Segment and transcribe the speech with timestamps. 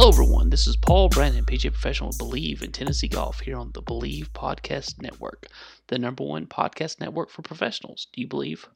[0.00, 0.48] Hello, everyone.
[0.48, 4.28] This is Paul Brandon, PGA Professional with Bleav in Tennessee Golf here on the Bleav
[4.28, 5.48] Podcast Network,
[5.88, 8.06] the number one podcast network for professionals.
[8.12, 8.68] Do you believe?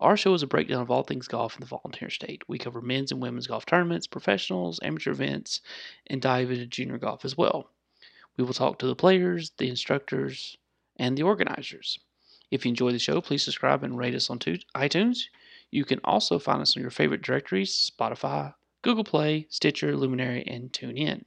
[0.00, 2.44] Our show is a breakdown of all things golf in the volunteer state.
[2.48, 5.60] We cover men's and women's golf tournaments, professionals, amateur events,
[6.06, 7.68] and dive into junior golf as well.
[8.38, 10.56] We will talk to the players, the instructors,
[10.96, 11.98] and the organizers.
[12.50, 15.24] If you enjoy the show, please subscribe and rate us on iTunes.
[15.70, 20.72] You can also find us on your favorite directories Spotify, Google Play, Stitcher, Luminary, and
[20.72, 21.24] TuneIn.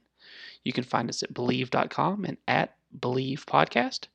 [0.64, 4.06] You can find us at Bleav.com and at Bleav Podcast.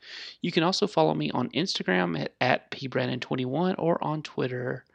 [0.42, 4.86] You can also follow me on Instagram at, at pbrandon21 or on Twitter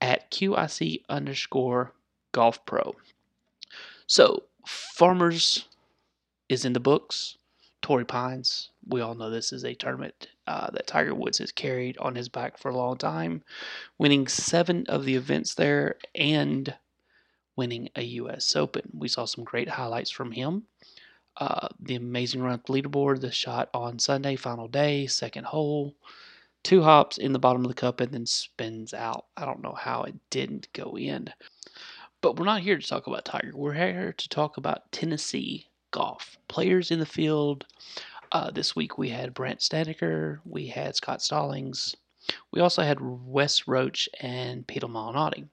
[0.00, 1.92] at QIC underscore
[2.32, 2.94] golf pro.
[4.06, 5.66] So, Farmers
[6.48, 7.36] is in the books.
[7.82, 11.98] Torrey Pines, we all know this is a tournament uh, that Tiger Woods has carried
[11.98, 13.42] on his back for a long time,
[13.98, 16.74] winning seven of the events there and
[17.56, 18.56] winning a U.S.
[18.56, 18.88] Open.
[18.92, 20.64] We saw some great highlights from him.
[21.36, 25.94] Uh, the amazing run at the leaderboard, the shot on Sunday, final day, second hole,
[26.62, 29.26] two hops in the bottom of the cup, and then spins out.
[29.36, 31.32] I don't know how it didn't go in.
[32.20, 33.52] But we're not here to talk about Tiger.
[33.54, 36.38] We're here to talk about Tennessee golf.
[36.48, 37.66] Players in the field.
[38.32, 41.94] Uh, this week we had Brandt Snedeker, we had Scott Stallings,
[42.52, 45.46] we also had Wes Roach and Peter Malnati.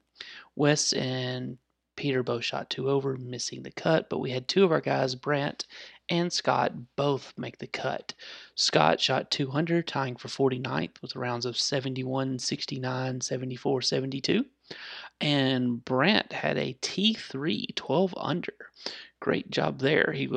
[0.55, 1.57] Wes and
[1.95, 5.15] Peter both shot two over, missing the cut, but we had two of our guys,
[5.15, 5.65] Brandt
[6.09, 8.13] and Scott, both make the cut.
[8.55, 14.45] Scott shot 200, tying for 49th with rounds of 71, 69, 74, 72.
[15.21, 18.53] And Brandt had a T3, 12 under.
[19.21, 20.11] Great job there.
[20.13, 20.29] He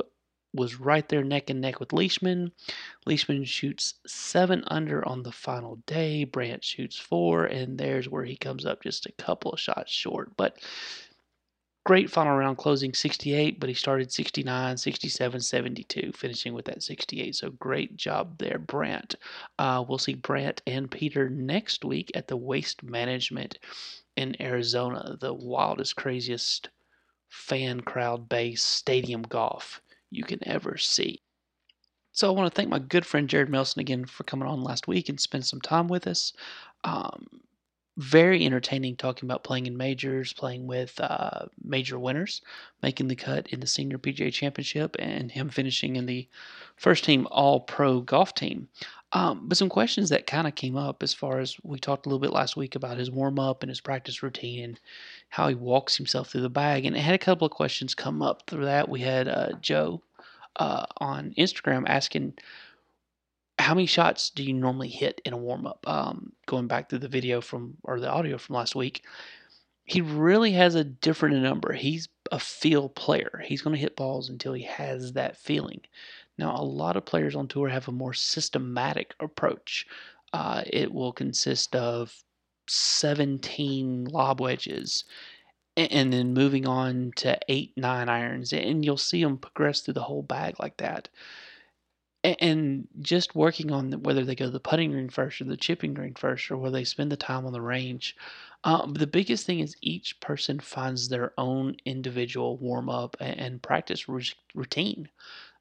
[0.55, 2.53] was right there neck and neck with Leishman.
[3.05, 6.25] Leishman shoots seven under on the final day.
[6.25, 10.37] Brandt shoots four, and there's where he comes up just a couple of shots short.
[10.37, 10.59] But
[11.85, 17.37] great final round closing 68, but he started 69, 67, 72, finishing with that 68.
[17.37, 19.17] So great job there, Brandt.
[19.59, 23.59] Uh, we'll see Brandt and Peter next week at the Waste Management
[24.17, 26.71] in Arizona, the wildest, craziest
[27.29, 31.21] fan crowd based stadium golf you can ever see.
[32.13, 34.87] So I want to thank my good friend Jared Melson again for coming on last
[34.87, 36.33] week and spend some time with us.
[36.85, 37.27] Um,
[37.97, 42.43] very entertaining talking about playing in majors, playing with uh, major winners,
[42.83, 46.29] making the cut in the senior PGA championship, and him finishing in the
[46.77, 48.69] first team all pro golf team.
[49.13, 52.09] Um, but some questions that kind of came up as far as we talked a
[52.09, 54.81] little bit last week about his warm up and his practice routine and
[55.29, 56.85] how he walks himself through the bag.
[56.85, 58.89] And it had a couple of questions come up through that.
[58.89, 60.03] We had uh, Joe
[60.57, 62.35] uh, on Instagram asking,
[63.65, 65.89] how many shots do you normally hit in a warm up?
[65.89, 69.05] Um, going back to the video from or the audio from last week,
[69.85, 71.73] he really has a different number.
[71.73, 73.43] He's a feel player.
[73.43, 75.81] He's going to hit balls until he has that feeling.
[76.37, 79.87] Now, a lot of players on tour have a more systematic approach.
[80.35, 82.15] Uh, it will consist of
[82.69, 85.05] 17 lob wedges
[85.77, 90.03] and then moving on to eight, nine irons, and you'll see them progress through the
[90.03, 91.09] whole bag like that
[92.25, 95.93] and just working on whether they go to the putting green first or the chipping
[95.93, 98.17] green first or whether they spend the time on the range.
[98.65, 104.09] Um, the biggest thing is each person finds their own individual warm up and, practice
[104.09, 105.09] routine.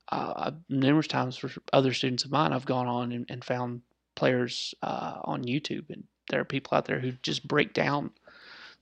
[0.10, 3.82] Uh, numerous times for other students of mine, I've gone on and, and found
[4.16, 8.12] players uh, on YouTube, and there are people out there who just break down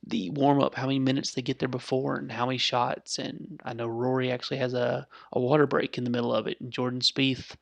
[0.06, 3.20] the warm up, how many minutes they get there before, and how many shots.
[3.20, 6.60] And I know Rory actually has a, a water break in the middle of it,
[6.60, 7.56] and Jordan Spieth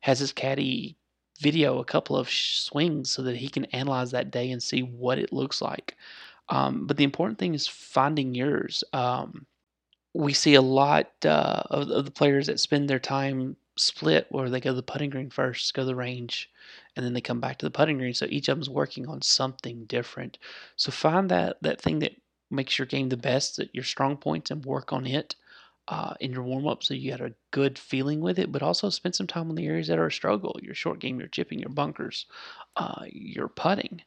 [0.00, 0.96] has his caddy
[1.40, 5.18] video a couple of swings so that he can analyze that day and see what
[5.18, 5.96] it looks like.
[6.48, 8.84] Um, but the important thing is finding yours.
[8.92, 9.46] Um,
[10.14, 14.50] we see a lot uh, of, of, the players that spend their time split where
[14.50, 16.50] they go to the putting green first, go to the range,
[16.96, 18.14] and then they come back to the putting green.
[18.14, 20.38] So each of them is working on something different.
[20.76, 22.12] So find that that thing that
[22.50, 25.36] makes your game the best, that your strong points, and work on it
[25.88, 28.52] uh, in your warm up so you got a good feeling with it.
[28.52, 31.18] But also spend some time on the areas that are a struggle: your short game,
[31.18, 32.26] your chipping, your bunkers,
[32.76, 34.02] uh, your putting.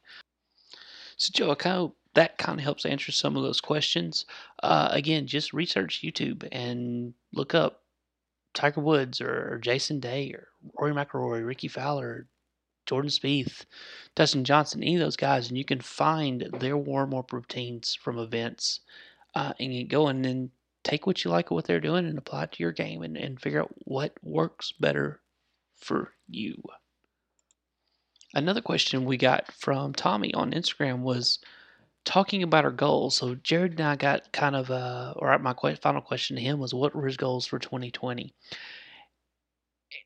[1.16, 4.24] So Joe, I kind of that kind of helps answer some of those questions.
[4.62, 7.83] Uh, again, just research YouTube and look up
[8.54, 10.48] Tiger Woods or Jason Day or
[10.78, 12.26] Rory McIlroy, Rickie Fowler,
[12.86, 13.64] Jordan Spieth,
[14.14, 18.18] Dustin Johnson, any of those guys, and you can find their warm up routines from
[18.18, 18.80] events
[19.34, 20.50] uh, and get going and
[20.82, 23.16] take what you like of what they're doing and apply it to your game and,
[23.16, 25.20] and figure out what works better
[25.76, 26.62] for you.
[28.34, 31.38] Another question we got from Tommy on Instagram was
[32.04, 36.00] talking about our goals, so Jared and I got kind of, uh, or my final
[36.00, 38.34] question to him was, what were his goals for 2020?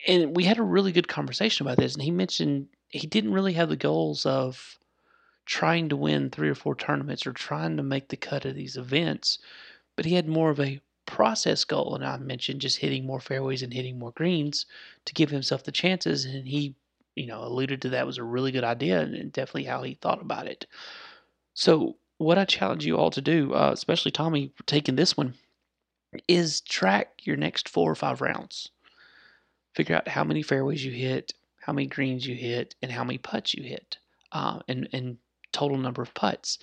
[0.07, 3.53] And we had a really good conversation about this, and he mentioned he didn't really
[3.55, 4.79] have the goals of
[5.47, 8.77] trying to win three or four tournaments or trying to make the cut of these
[8.77, 9.39] events,
[9.97, 11.95] but he had more of a process goal.
[11.95, 14.67] And I mentioned just hitting more fairways and hitting more greens
[15.07, 16.27] to give himself the chances.
[16.27, 16.77] And he,
[17.17, 20.21] you know, alluded to that was a really good idea and definitely how he thought
[20.21, 20.67] about it.
[21.59, 25.35] So, what I challenge you all to do, uh, especially Tommy taking this one,
[26.29, 28.71] is track your next four or five rounds.
[29.75, 33.19] Figure out how many fairways you hit, how many greens you hit, and how many
[33.19, 33.99] putts you hit,
[34.31, 35.19] uh, and and
[35.51, 36.61] total number of putts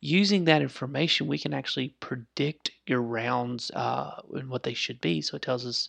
[0.00, 5.22] using that information, we can actually predict your rounds uh, and what they should be.
[5.22, 5.88] So it tells us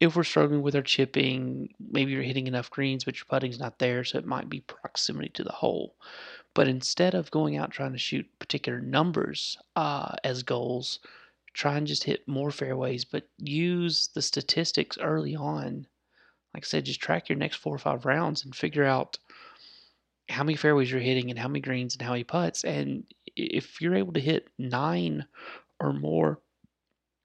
[0.00, 3.78] if we're struggling with our chipping, maybe you're hitting enough greens, but your putting's not
[3.78, 5.94] there, so it might be proximity to the hole.
[6.54, 11.00] But instead of going out trying to shoot particular numbers uh, as goals,
[11.52, 15.86] try and just hit more fairways, but use the statistics early on.
[16.54, 19.18] Like I said, just track your next four or five rounds and figure out
[20.28, 22.64] how many fairways you're hitting and how many greens and how many putts.
[22.64, 23.04] And
[23.36, 25.26] if you're able to hit nine
[25.80, 26.40] or more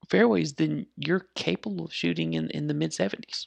[0.08, 3.46] fairways, then you're capable of shooting in, in the mid 70s.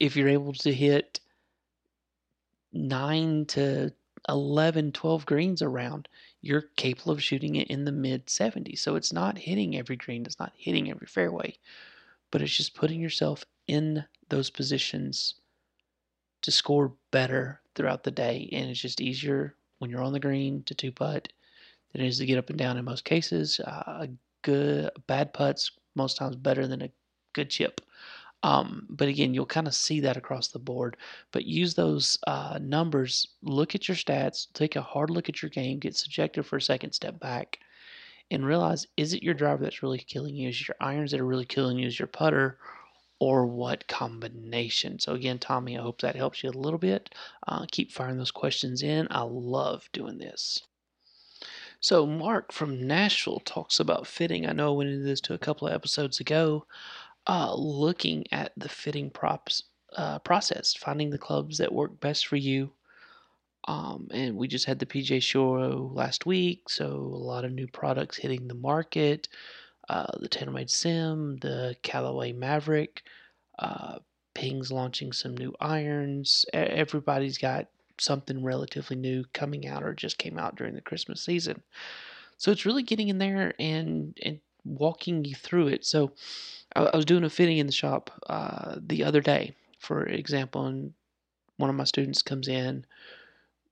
[0.00, 1.20] If you're able to hit
[2.72, 3.92] nine to
[4.28, 6.08] 11, 12 greens around,
[6.40, 8.78] you're capable of shooting it in the mid 70s.
[8.78, 11.56] So it's not hitting every green, it's not hitting every fairway,
[12.30, 15.34] but it's just putting yourself in those positions
[16.42, 18.48] to score better throughout the day.
[18.52, 21.28] And it's just easier when you're on the green to two putt
[21.92, 23.60] than it is to get up and down in most cases.
[23.60, 24.08] Uh, a
[24.42, 26.90] good bad putts most times better than a
[27.32, 27.80] good chip.
[28.42, 30.96] Um, but again, you'll kind of see that across the board.
[31.32, 35.50] But use those uh, numbers, look at your stats, take a hard look at your
[35.50, 37.58] game, get subjective for a second, step back,
[38.30, 40.48] and realize is it your driver that's really killing you?
[40.48, 41.86] Is your irons that are really killing you?
[41.86, 42.58] Is your putter?
[43.20, 44.98] or what combination.
[44.98, 47.12] So, again, Tommy, I hope that helps you a little bit.
[47.46, 49.08] Uh, keep firing those questions in.
[49.10, 50.62] I love doing this.
[51.80, 54.46] So, Mark from Nashville talks about fitting.
[54.46, 56.66] I know I went into this to a couple of episodes ago,
[57.28, 59.64] uh, looking at the fitting props
[59.96, 62.72] uh, process, finding the clubs that work best for you.
[63.66, 67.68] Um, and we just had the PGA Show last week, so a lot of new
[67.68, 69.28] products hitting the market
[69.88, 73.02] uh, the TaylorMade Sim, the Callaway Maverick,
[73.58, 73.98] uh,
[74.34, 76.44] Ping's launching some new irons.
[76.52, 81.62] Everybody's got something relatively new coming out or just came out during the Christmas season.
[82.36, 84.40] So it's really getting in there and and
[84.76, 85.84] walking you through it.
[85.84, 86.12] So
[86.76, 90.66] I, I was doing a fitting in the shop uh, the other day, for example,
[90.66, 90.92] and
[91.56, 92.84] one of my students comes in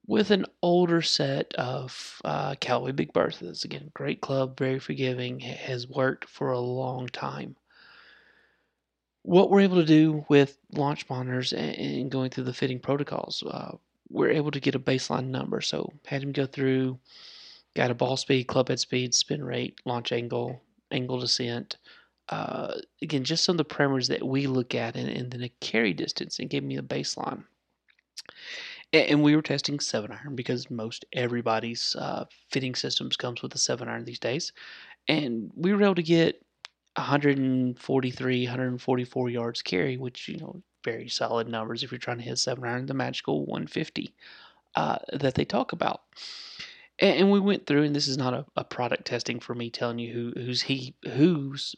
[0.07, 3.65] with an older set of uh, Callaway Big Berthas.
[3.65, 7.57] Again, great club, very forgiving, has worked for a long time.
[9.23, 13.77] What we're able to do with launch monitors and, going through the fitting protocols, uh,
[14.09, 15.61] we're able to get a baseline number.
[15.61, 17.01] So had him go through,
[17.75, 21.77] got a ball speed, club head speed, spin rate, launch angle, angle descent.
[22.29, 25.49] Uh, again, just some of the parameters that we look at, and, and then a
[25.61, 27.45] carry distance, and gave me a baseline
[28.93, 33.59] and we were testing seven iron because most everybody's uh, fitting systems comes with a
[33.59, 34.53] seven iron these days,
[35.09, 36.43] and we were able to get
[36.97, 42.39] 143, 144 yards carry, which you know very solid numbers if you're trying to hit
[42.39, 44.15] seven iron, the magical 150
[44.77, 46.03] uh, that they talk about.
[46.99, 49.99] And, we went through, and this is not a, a product testing for me telling
[49.99, 51.77] you who who's he who's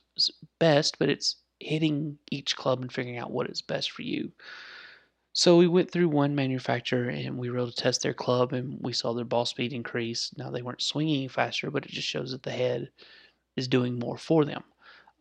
[0.61, 4.31] best, but it's hitting each club and figuring out what is best for you.
[5.33, 8.79] So we went through one manufacturer and we were able to test their club and
[8.81, 10.33] we saw their ball speed increase.
[10.37, 12.91] Now they weren't swinging faster, but it just shows that the head
[13.57, 14.65] is doing more for them.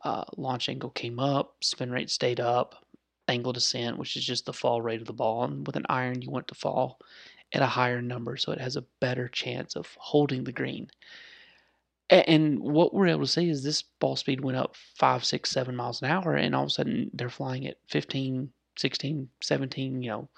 [0.03, 2.85] Uh, launch angle came up, spin rate stayed up,
[3.27, 5.43] angle descent, which is just the fall rate of the ball.
[5.43, 6.99] And with an iron, you want to fall
[7.53, 10.89] at a higher number so it has a better chance of holding the green.
[12.09, 15.75] And what we're able to see is this ball speed went up five, six, seven
[15.75, 20.09] miles an hour, and all of a sudden they're flying at 15, 16, 17, you
[20.09, 20.29] know,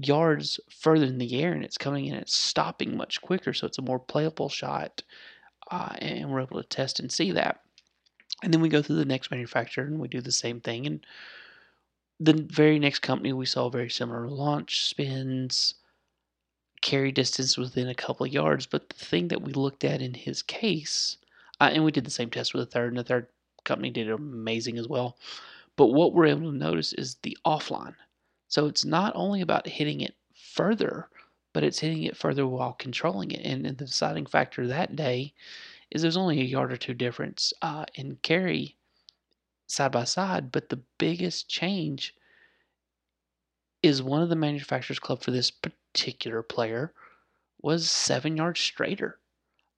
[0.00, 3.52] yards further in the air and it's coming in and it's stopping much quicker.
[3.52, 5.02] So it's a more playable shot.
[5.70, 7.60] Uh, and we're able to test and see that.
[8.42, 10.86] And then we go through the next manufacturer and we do the same thing.
[10.86, 11.04] And
[12.20, 15.74] the very next company, we saw very similar launch spins,
[16.86, 18.64] carry distance within a couple of yards.
[18.64, 21.16] But the thing that we looked at in his case,
[21.60, 23.26] uh, and we did the same test with a third, and the third
[23.64, 25.16] company did amazing as well.
[25.74, 27.96] But what we're able to notice is the offline.
[28.46, 31.08] So it's not only about hitting it further,
[31.52, 33.44] but it's hitting it further while controlling it.
[33.44, 35.34] And, and the deciding factor that day
[35.90, 38.76] is there's only a yard or two difference uh, in carry
[39.66, 42.14] side by side, but the biggest change
[43.82, 45.50] is one of the manufacturers club for this
[45.96, 46.92] particular player
[47.62, 49.18] was seven yards straighter.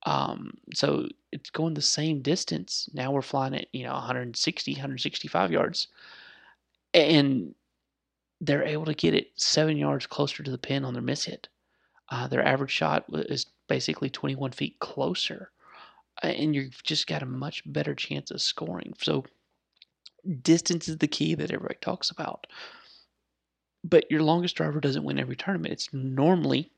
[0.04, 2.88] Um, so it's going the same distance.
[2.92, 5.86] Now we're flying at, you know, 160, 165 yards.
[6.92, 7.54] And
[8.40, 11.48] they're able to get it seven yards closer to the pin on their miss hit.
[12.08, 15.52] Uh, their average shot is basically 21 feet closer.
[16.22, 18.94] And you've just got a much better chance of scoring.
[19.00, 19.24] So,
[20.42, 22.48] distance is the key that everybody talks about.
[23.84, 25.72] But your longest driver doesn't win every tournament.
[25.72, 26.70] It's normally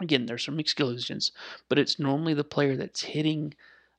[0.00, 1.32] Again, there's some exclusions,
[1.68, 3.54] but it's normally the player that's hitting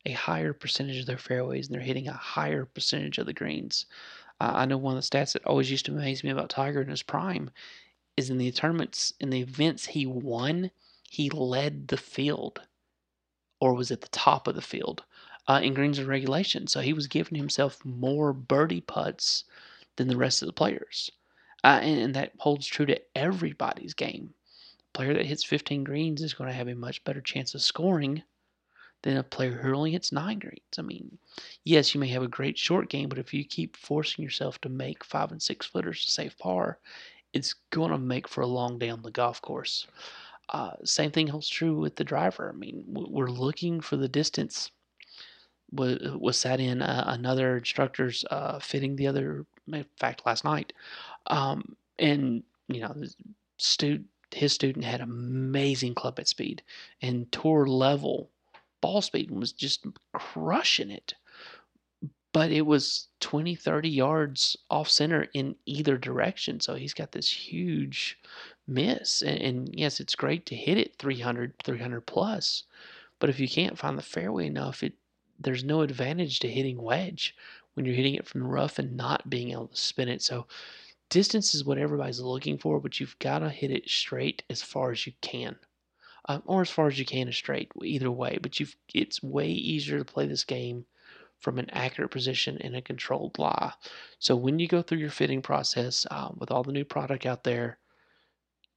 [0.05, 3.85] a higher percentage of their fairways and they're hitting a higher percentage of the greens.
[4.39, 6.81] Uh, I know one of the stats that always used to amaze me about Tiger
[6.81, 7.51] in his prime
[8.15, 10.71] is in the tournaments, in the events he won,
[11.03, 12.61] he led the field
[13.59, 15.03] or was at the top of the field
[15.49, 16.67] uh, in greens and regulation.
[16.67, 19.43] So he was giving himself more birdie putts
[19.97, 21.11] than the rest of the players.
[21.63, 24.33] Uh, and, and that holds true to everybody's game
[24.93, 27.61] A player that hits 15 greens is going to have a much better chance of
[27.61, 28.23] scoring
[29.03, 30.77] than a player who only hits nine greens.
[30.77, 31.19] I mean,
[31.65, 34.69] yes, you may have a great short game, but if you keep forcing yourself to
[34.69, 36.79] make five and six footers to save par,
[37.33, 39.87] it's going to make for a long day on the golf course.
[40.49, 42.49] Uh, same thing holds true with the driver.
[42.49, 44.71] I mean, we're looking for the distance.
[45.71, 50.73] Was was sat in uh, another instructor's uh, fitting the other, in fact, last night,
[51.29, 52.95] um, and you know,
[53.57, 56.61] student his student had amazing club head speed
[57.01, 58.29] and tour level
[58.81, 61.15] ball speed and was just crushing it.
[62.31, 66.59] But it was 20, 30 yards off center in either direction.
[66.59, 68.19] So he's got this huge
[68.67, 69.23] miss.
[69.23, 72.63] And, and yes, it's great to hit it 300, 300 plus.
[73.17, 74.93] But if you can't find the fairway enough, it
[75.39, 77.33] there's no advantage to hitting wedge
[77.73, 80.21] when you're hitting it from the rough and not being able to spin it.
[80.21, 80.47] So
[81.09, 84.91] distance is what everybody's looking for, but you've got to hit it straight as far
[84.91, 85.57] as you can.
[86.25, 88.37] Um, or as far as you can straight, either way.
[88.41, 90.85] But you've it's way easier to play this game
[91.39, 93.73] from an accurate position in a controlled lie.
[94.19, 97.43] So when you go through your fitting process um, with all the new product out
[97.43, 97.79] there,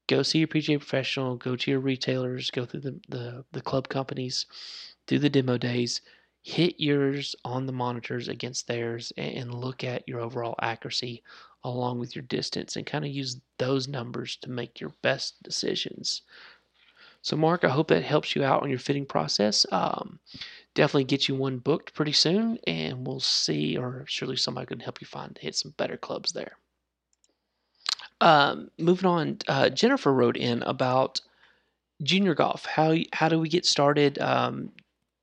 [0.06, 3.88] go see your PGA professional, go to your retailers, go through the, the, the club
[3.88, 4.46] companies,
[5.06, 6.00] do the demo days,
[6.42, 11.22] hit yours on the monitors against theirs, and look at your overall accuracy
[11.64, 16.22] along with your distance and kind of use those numbers to make your best decisions.
[17.22, 19.64] So, Mark, I hope that helps you out on your fitting process.
[19.70, 20.18] Um,
[20.74, 25.00] definitely get you one booked pretty soon, and we'll see, or surely somebody can help
[25.00, 26.56] you find hit some better clubs there.
[28.20, 31.20] Um, moving on, uh, Jennifer wrote in about
[32.02, 32.64] junior golf.
[32.66, 34.18] How how do we get started?
[34.18, 34.70] Um,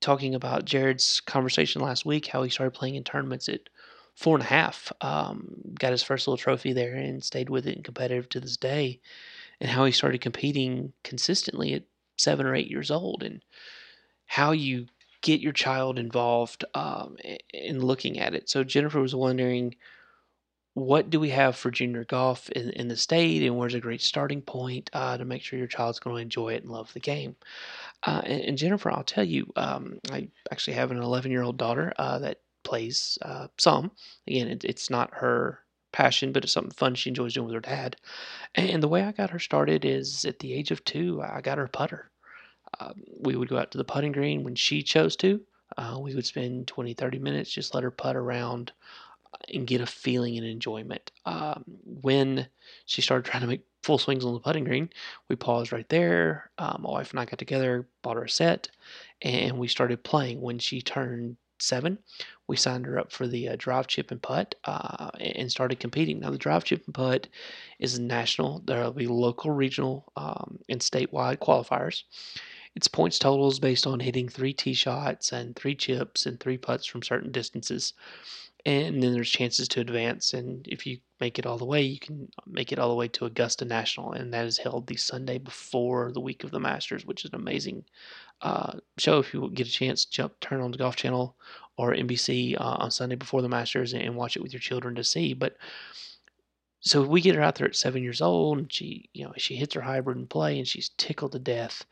[0.01, 3.61] talking about Jared's conversation last week, how he started playing in tournaments at
[4.15, 4.91] four and a half.
[5.01, 8.57] Um, got his first little trophy there and stayed with it and competitive to this
[8.57, 8.99] day.
[9.61, 11.83] And how he started competing consistently at
[12.17, 13.43] seven or eight years old, and
[14.25, 14.87] how you
[15.21, 17.17] get your child involved um,
[17.53, 18.49] in looking at it.
[18.49, 19.75] So Jennifer was wondering,
[20.73, 24.01] what do we have for junior golf in, in the state, and where's a great
[24.01, 26.99] starting point uh, to make sure your child's going to enjoy it and love the
[26.99, 27.35] game?
[28.03, 31.57] Uh, and, and, Jennifer, I'll tell you, um, I actually have an 11 year old
[31.57, 33.91] daughter uh, that plays uh, some.
[34.27, 35.59] Again, it, it's not her
[35.91, 37.97] passion, but it's something fun she enjoys doing with her dad.
[38.55, 41.57] And the way I got her started is at the age of two, I got
[41.57, 42.09] her putter.
[42.79, 45.41] Um, we would go out to the putting green when she chose to.
[45.77, 48.71] Uh, we would spend 20, 30 minutes, just let her putt around
[49.53, 51.11] and get a feeling and enjoyment.
[51.25, 52.47] Um, when
[52.85, 54.89] she started trying to make full swings on the putting green,
[55.27, 56.51] we paused right there.
[56.57, 58.69] Uh, my wife and I got together, bought her a set,
[59.21, 60.41] and we started playing.
[60.41, 61.99] When she turned seven,
[62.47, 66.19] we signed her up for the uh, drive chip and putt uh, and started competing.
[66.19, 67.27] Now, the drive chip and putt
[67.79, 68.63] is national.
[68.65, 72.03] There will be local, regional, um, and statewide qualifiers.
[72.75, 76.85] Its points totals based on hitting three tee shots and three chips and three putts
[76.85, 77.93] from certain distances.
[78.65, 80.33] And then there's chances to advance.
[80.33, 83.07] And if you make it all the way, you can make it all the way
[83.09, 84.11] to Augusta National.
[84.11, 87.39] And that is held the Sunday before the week of the Masters, which is an
[87.39, 87.85] amazing
[88.41, 90.05] uh, show if you get a chance.
[90.05, 91.35] Jump, turn on the Golf Channel
[91.77, 95.03] or NBC uh, on Sunday before the Masters and watch it with your children to
[95.03, 95.33] see.
[95.33, 95.55] But
[96.81, 99.55] so we get her out there at seven years old, and she, you know, she
[99.55, 101.85] hits her hybrid and play, and she's tickled to death.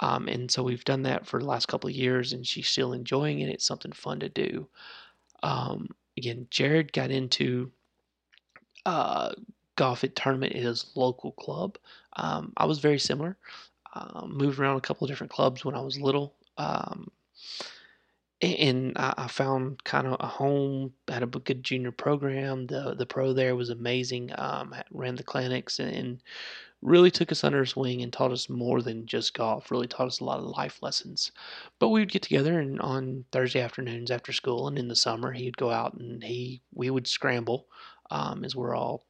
[0.00, 2.92] Um, and so we've done that for the last couple of years, and she's still
[2.92, 3.48] enjoying it.
[3.48, 4.68] It's something fun to do.
[5.42, 7.70] Um, again, Jared got into
[8.84, 9.32] uh,
[9.76, 11.78] golf at tournament at his local club.
[12.14, 13.36] Um, I was very similar.
[13.94, 16.34] Um, moved around a couple of different clubs when I was little.
[16.58, 17.10] Um,
[18.42, 20.92] and I, found kind of a home.
[21.08, 22.66] Had a good junior program.
[22.66, 24.30] The the pro there was amazing.
[24.36, 26.22] Um, ran the clinics and, and
[26.82, 29.70] really took us under his wing and taught us more than just golf.
[29.70, 31.32] Really taught us a lot of life lessons.
[31.78, 35.32] But we would get together and on Thursday afternoons after school and in the summer
[35.32, 37.66] he'd go out and he we would scramble
[38.10, 39.06] um, as we're all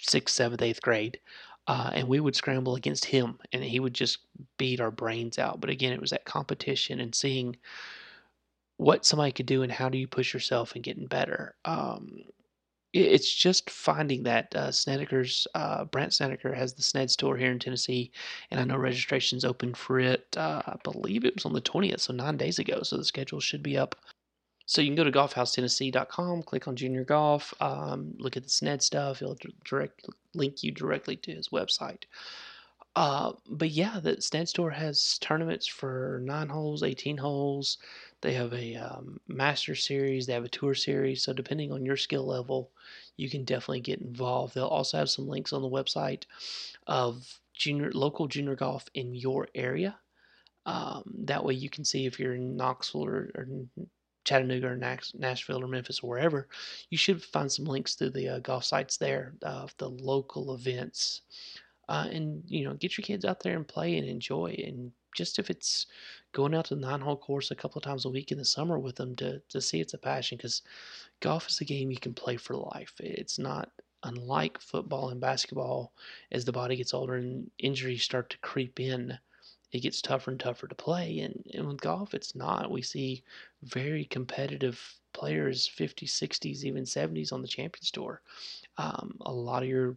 [0.00, 1.20] sixth, seventh, eighth grade.
[1.66, 4.18] Uh, and we would scramble against him, and he would just
[4.56, 5.60] beat our brains out.
[5.60, 7.56] But again, it was that competition and seeing
[8.80, 11.54] what somebody could do and how do you push yourself and getting better.
[11.66, 12.22] Um,
[12.94, 17.58] it's just finding that uh, Snedeker's uh, Brandt Snedeker has the Sneds tour here in
[17.58, 18.10] Tennessee,
[18.50, 20.34] and I know registration's open for it.
[20.36, 22.80] Uh, I believe it was on the 20th, so nine days ago.
[22.82, 23.96] So the schedule should be up.
[24.64, 28.82] So you can go to golfhousetennessee.com, click on junior golf, um, look at the Sned
[28.82, 29.20] stuff.
[29.20, 32.04] It'll direct link you directly to his website.
[32.96, 37.78] Uh, but yeah, the Sned Tour has tournaments for nine holes, 18 holes.
[38.22, 41.22] They have a um, master series, they have a tour series.
[41.22, 42.70] So, depending on your skill level,
[43.16, 44.54] you can definitely get involved.
[44.54, 46.24] They'll also have some links on the website
[46.86, 49.98] of junior local junior golf in your area.
[50.66, 53.48] Um, that way, you can see if you're in Knoxville or, or
[54.24, 56.48] Chattanooga or Nashville or Memphis or wherever,
[56.90, 61.22] you should find some links to the uh, golf sites there of the local events.
[61.88, 64.54] Uh, and you know, get your kids out there and play and enjoy.
[64.64, 65.86] And just if it's
[66.32, 68.44] going out to the nine hole course a couple of times a week in the
[68.44, 70.62] summer with them to, to see it's a passion because
[71.20, 72.94] golf is a game you can play for life.
[73.00, 73.70] It's not
[74.02, 75.92] unlike football and basketball
[76.32, 79.18] as the body gets older and injuries start to creep in.
[79.72, 81.20] It gets tougher and tougher to play.
[81.20, 82.70] And, and with golf, it's not.
[82.70, 83.22] We see
[83.62, 84.80] very competitive
[85.12, 88.20] players, 50s, 60s, even 70s on the Champions Tour.
[88.78, 89.96] Um, a lot of your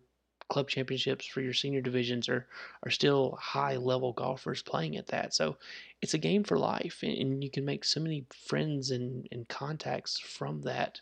[0.50, 2.47] club championships for your senior divisions are
[2.83, 5.33] are still high level golfers playing at that.
[5.33, 5.57] So
[6.01, 10.19] it's a game for life, and you can make so many friends and, and contacts
[10.19, 11.01] from that.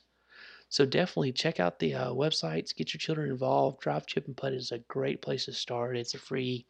[0.70, 3.82] So definitely check out the uh, websites, get your children involved.
[3.82, 5.98] Drive Chip and Putt is a great place to start.
[5.98, 6.66] It's a free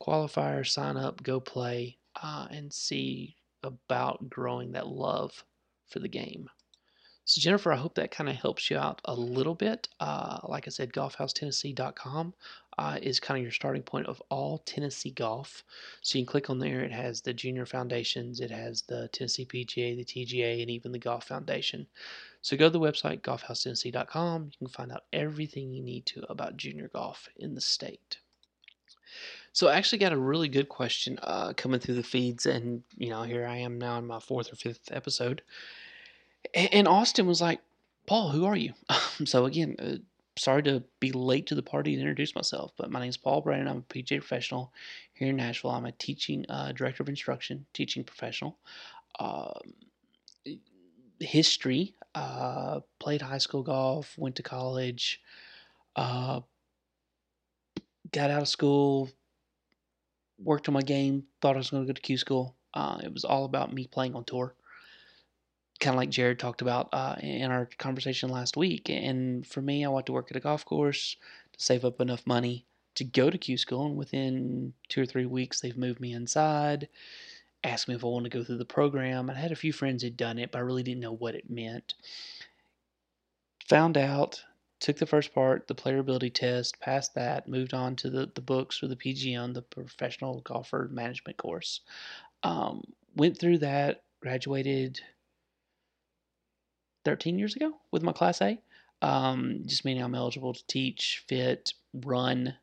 [0.00, 0.66] qualifier.
[0.66, 5.44] Sign up, go play, uh, and see about growing that love
[5.88, 6.48] for the game.
[7.26, 9.88] So, Jennifer, I hope that kind of helps you out a little bit.
[9.98, 12.34] Uh, like I said, golfhousetennessee.com
[12.76, 15.64] uh, is kind of your starting point of all Tennessee golf.
[16.02, 16.80] So, you can click on there.
[16.80, 20.98] It has the junior foundations, it has the Tennessee PGA, the TGA, and even the
[20.98, 21.86] Golf Foundation.
[22.42, 24.44] So, go to the website, golfhousetennessee.com.
[24.44, 28.18] You can find out everything you need to about junior golf in the state.
[29.52, 33.10] So I actually got a really good question uh, coming through the feeds, and you
[33.10, 35.42] know, here I am now in my fourth or fifth episode,
[36.52, 37.60] and Austin was like,
[38.06, 38.74] Paul, who are you?
[39.24, 39.96] so again, uh,
[40.36, 43.40] sorry to be late to the party and introduce myself, but my name is Paul
[43.40, 43.68] Brandon.
[43.68, 44.72] I'm a PGA professional
[45.14, 45.70] here in Nashville.
[45.70, 48.58] I'm a teaching uh, director of instruction, teaching professional.
[49.18, 49.74] Um,
[51.20, 55.20] history, uh, played high school golf, went to college,
[55.96, 56.40] uh,
[58.12, 59.08] got out of school,
[60.38, 62.56] worked on my game, thought I was going to go to Q school.
[62.74, 64.54] Uh, it was all about me playing on tour
[65.84, 68.88] kind of like Jared talked about uh, in our conversation last week.
[68.88, 71.16] And for me, I went to work at a golf course
[71.52, 73.84] to save up enough money to go to Q school.
[73.84, 76.88] And within two or three weeks, they've moved me inside,
[77.62, 79.28] asked me if I want to go through the program.
[79.28, 81.50] I had a few friends who'd done it, but I really didn't know what it
[81.50, 81.92] meant.
[83.68, 84.42] Found out,
[84.80, 88.40] took the first part, the player ability test, passed that, moved on to the, the
[88.40, 91.80] books for the PGM, the professional golfer management course.
[92.42, 95.00] Um, went through that, graduated
[97.04, 98.60] 13 years ago with my Class A.
[99.02, 102.54] Um, just meaning I'm eligible to teach, fit, run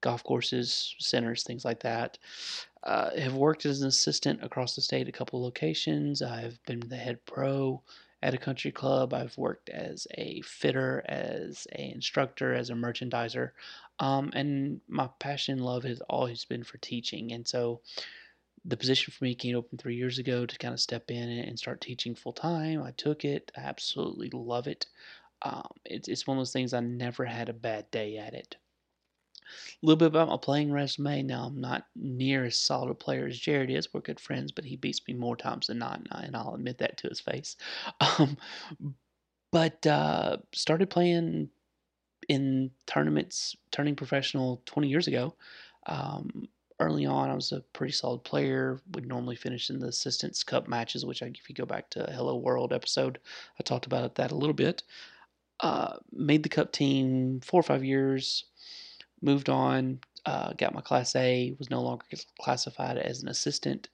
[0.00, 2.18] golf courses, centers, things like that.
[2.82, 6.22] Uh, have worked as an assistant across the state, a couple locations.
[6.22, 7.82] I've been the head pro
[8.22, 9.12] at a country club.
[9.12, 13.50] I've worked as a fitter, as a instructor, as a merchandiser,
[13.98, 17.32] um, and my passion and love has always been for teaching.
[17.32, 17.80] And so,
[18.66, 21.58] the position for me came open three years ago to kind of step in and
[21.58, 22.82] start teaching full time.
[22.82, 23.52] I took it.
[23.56, 24.86] I absolutely love it.
[25.42, 28.56] Um, it's, it's one of those things I never had a bad day at it.
[29.46, 31.22] A little bit about my playing resume.
[31.22, 33.92] Now, I'm not near as solid a player as Jared is.
[33.94, 36.96] We're good friends, but he beats me more times than not, and I'll admit that
[36.98, 37.56] to his face.
[38.18, 38.36] Um,
[39.52, 41.48] but uh, started playing
[42.28, 45.34] in tournaments, turning professional 20 years ago.
[45.86, 46.48] Um,
[46.80, 48.80] early on, I was a pretty solid player.
[48.92, 52.10] Would normally finish in the Assistants Cup matches, which I, if you go back to
[52.14, 53.18] Hello World episode,
[53.58, 54.82] I talked about that a little bit.
[55.60, 58.44] Uh, made the Cup team four or five years.
[59.22, 60.00] Moved on.
[60.26, 62.04] Uh, got my Class A, was no longer
[62.40, 63.88] classified as an assistant.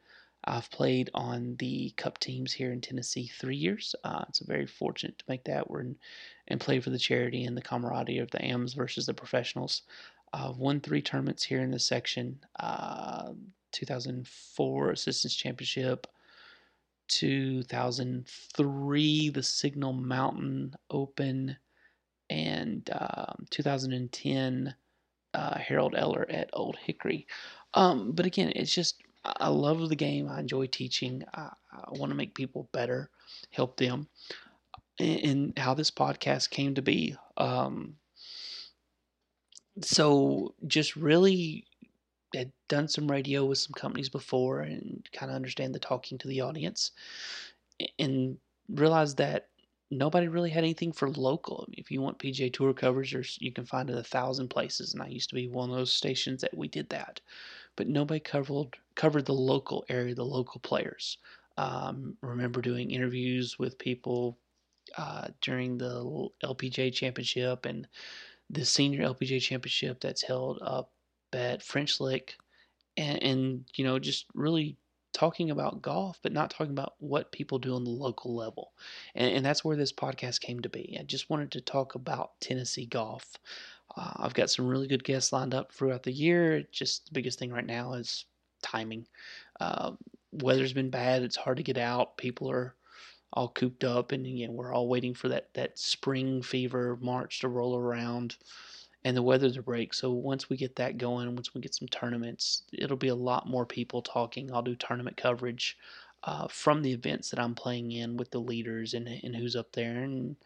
[0.45, 3.95] I've played on the Cup teams here in Tennessee three years.
[4.03, 5.71] Uh, it's very fortunate to make that.
[5.71, 5.97] We're in,
[6.49, 9.83] and play for the charity and the camaraderie of the AMs versus the professionals.
[10.33, 12.41] I've won three tournaments here in this section.
[12.59, 13.33] Uh,
[13.73, 16.07] 2004 Assistants Championship,
[17.09, 21.57] 2003 the Signal Mountain Open,
[22.31, 24.75] and um, 2010
[25.35, 27.27] uh, Harold Eller at Old Hickory.
[27.75, 30.29] Um, but again, it's just I love the game.
[30.29, 31.23] I enjoy teaching.
[31.35, 33.11] I, I want to make people better,
[33.51, 34.09] help them.
[34.99, 37.17] And, and how this podcast came to be.
[37.37, 37.97] Um,
[39.81, 41.65] so just really
[42.35, 46.29] had done some radio with some companies before and kind of understand the talking to
[46.29, 46.93] the audience
[47.99, 49.49] and realized that
[49.91, 51.69] nobody really had anything for local.
[51.73, 55.09] If you want PGA Tour coverage, you can find it a thousand places, and I
[55.09, 57.21] used to be one of those stations that we did that.
[57.77, 61.19] But nobody covered covered the local area, the local players.
[61.59, 64.39] Um, remember doing interviews with people
[64.97, 67.87] uh, during the LPGA Championship and
[68.53, 70.93] the Senior LPGA Championship that's held up
[71.33, 72.37] at French Lick,
[72.97, 74.77] and, and you know just really
[75.13, 78.73] talking about golf, but not talking about what people do on the local level.
[79.15, 80.97] And, and, that's where this podcast came to be.
[80.99, 83.37] I just wanted to talk about Tennessee golf.
[83.95, 86.65] Uh, I've got some really good guests lined up throughout the year.
[86.73, 88.25] Just the biggest thing right now is
[88.63, 89.07] timing.
[89.61, 89.93] Uh,
[90.33, 91.23] weather's been bad.
[91.23, 92.17] It's hard to get out.
[92.17, 92.75] People are
[93.33, 97.49] all cooped up, and again, we're all waiting for that that spring fever March to
[97.49, 98.37] roll around
[99.05, 99.95] and the weather to break.
[99.95, 103.49] So once we get that going, once we get some tournaments, it'll be a lot
[103.49, 104.53] more people talking.
[104.53, 105.77] I'll do tournament coverage
[106.25, 109.73] uh, from the events that I'm playing in with the leaders and, and who's up
[109.73, 110.37] there, and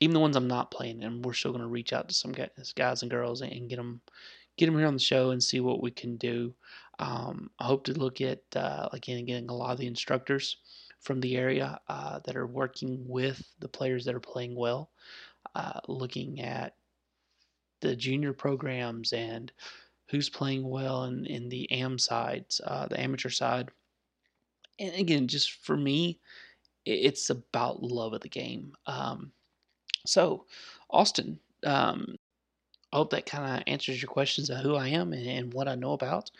[0.00, 1.22] even the ones I'm not playing in.
[1.22, 4.00] We're still going to reach out to some guys, and girls and get them
[4.56, 6.54] get them here on the show and see what we can do.
[6.98, 10.58] Um, I hope to look at uh, again getting a lot of the instructors
[11.06, 14.90] from the area uh, that are working with the players that are playing well,
[15.54, 16.74] uh, looking at
[17.80, 19.52] the junior programs and
[20.10, 23.70] who's playing well in, in the AM sides, uh, the amateur side.
[24.80, 26.18] And again, just for me,
[26.84, 28.72] it's about love of the game.
[28.86, 29.30] Um,
[30.06, 30.46] so,
[30.90, 32.16] Austin, um,
[32.92, 35.68] I hope that kind of answers your questions of who I am and, and what
[35.68, 36.32] I know about.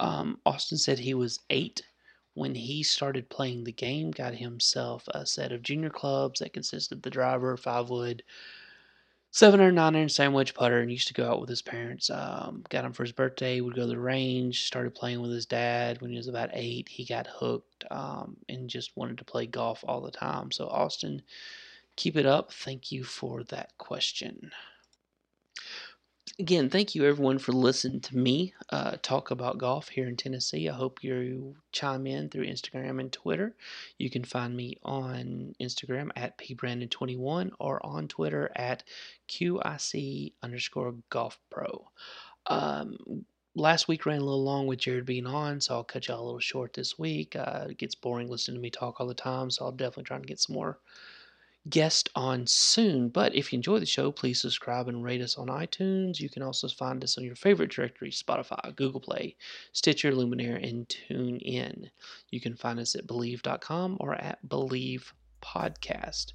[0.00, 1.82] Um, Austin said he was eight
[2.36, 6.96] when he started playing the game, got himself a set of junior clubs that consisted
[6.98, 8.22] of the driver, five wood,
[9.30, 12.10] seven or nine inch sandwich putter and used to go out with his parents.
[12.10, 15.46] Um, got him for his birthday, would go to the range, started playing with his
[15.46, 16.88] dad when he was about eight.
[16.88, 20.52] He got hooked um, and just wanted to play golf all the time.
[20.52, 21.22] So, Austin,
[21.96, 22.52] keep it up.
[22.52, 24.52] Thank you for that question
[26.38, 30.68] again, thank you everyone for listening to me uh, talk about golf here in Tennessee.
[30.68, 33.54] I hope you chime in through Instagram and Twitter.
[33.98, 38.82] You can find me on Instagram at pbrandon21 or on Twitter at
[39.28, 41.86] QIC underscore golf pro.
[42.46, 46.22] Um, last week ran a little long with Jared being on, so I'll cut y'all
[46.22, 47.34] a little short this week.
[47.34, 50.18] Uh, it gets boring listening to me talk all the time, so I'll definitely try
[50.18, 50.78] to get some more
[51.68, 53.08] guest on soon.
[53.08, 56.20] But if you enjoy the show, please subscribe and rate us on iTunes.
[56.20, 59.36] You can also find us on your favorite directory Spotify, Google Play,
[59.72, 61.90] Stitcher, Luminary, and TuneIn.
[62.30, 66.32] You can find us at Bleav.com or at Bleav Podcast.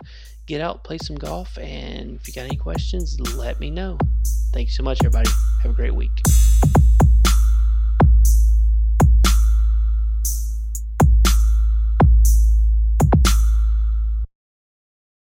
[0.48, 3.98] Get out, play some golf, and if you got any questions, let me know.
[4.54, 5.30] Thank you so much, everybody.
[5.64, 6.12] Have a great week.